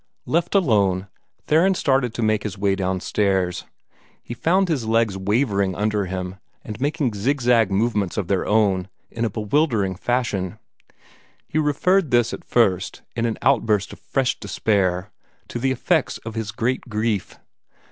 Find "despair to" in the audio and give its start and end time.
14.39-15.59